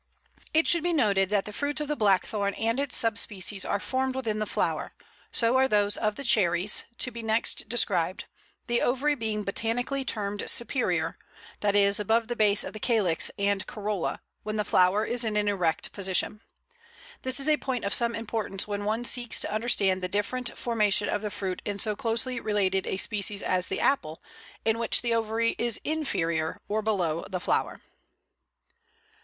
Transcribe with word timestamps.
It 0.51 0.65
should 0.67 0.81
be 0.81 0.93
noted 0.93 1.29
that 1.29 1.45
the 1.45 1.53
fruits 1.53 1.79
of 1.79 1.87
the 1.87 1.95
Blackthorn 1.95 2.55
and 2.55 2.79
its 2.79 2.97
sub 2.97 3.19
species 3.19 3.63
are 3.63 3.79
formed 3.79 4.15
within 4.15 4.39
the 4.39 4.47
flower; 4.47 4.93
so 5.31 5.57
are 5.57 5.67
those 5.67 5.95
of 5.95 6.15
the 6.15 6.23
Cherries, 6.23 6.85
to 6.97 7.11
be 7.11 7.21
next 7.21 7.69
described, 7.69 8.25
the 8.65 8.81
ovary 8.81 9.13
being 9.13 9.43
botanically 9.43 10.03
termed 10.03 10.49
"superior," 10.49 11.19
that 11.59 11.75
is, 11.75 11.99
above 11.99 12.29
the 12.29 12.35
base 12.35 12.63
of 12.63 12.73
the 12.73 12.79
calyx 12.79 13.29
and 13.37 13.67
corolla, 13.67 14.21
when 14.41 14.55
the 14.55 14.63
flower 14.65 15.05
is 15.05 15.23
in 15.23 15.37
an 15.37 15.47
erect 15.47 15.91
position. 15.91 16.41
This 17.21 17.39
is 17.39 17.47
a 17.47 17.57
point 17.57 17.85
of 17.85 17.93
some 17.93 18.15
importance 18.15 18.67
when 18.67 18.85
one 18.85 19.05
seeks 19.05 19.39
to 19.41 19.53
understand 19.53 20.01
the 20.01 20.07
different 20.07 20.57
formation 20.57 21.09
of 21.09 21.21
the 21.21 21.29
fruit 21.29 21.61
in 21.63 21.77
so 21.77 21.95
closely 21.95 22.39
related 22.39 22.87
a 22.87 22.97
species 22.97 23.43
as 23.43 23.67
the 23.67 23.79
Apple, 23.79 24.19
in 24.65 24.79
which 24.79 25.03
the 25.03 25.13
ovary 25.13 25.53
is 25.59 25.79
"inferior," 25.83 26.59
or 26.67 26.81
below 26.81 27.23
the 27.29 27.39
flower. 27.39 27.81